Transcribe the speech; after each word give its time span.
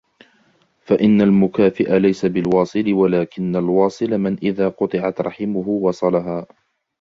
فَإِنَّ 0.81 1.21
الْمُكَافِئَ 1.21 1.99
لَيْسَ 1.99 2.25
بِالْوَاصِلِ 2.25 2.93
وَلَكِنَّ 2.93 3.55
الْوَاصِلَ 3.55 4.17
مَنْ 4.17 4.33
إذَا 4.33 4.69
قُطِعَتْ 4.69 5.21
رَحِمُهُ 5.21 5.69
وَصَلَهَا 5.69 6.45